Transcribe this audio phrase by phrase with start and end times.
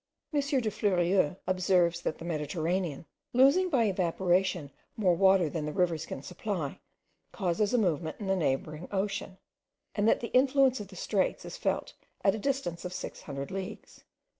[0.33, 0.39] M.
[0.41, 6.23] de Fleurieu observes that the Mediterranean, losing by evaporation more water than the rivers can
[6.23, 6.79] supply,
[7.31, 9.37] causes a movement in the neighbouring ocean,
[9.93, 11.93] and that the influence of the straits is felt
[12.23, 14.03] at the distance of six hundred leagues.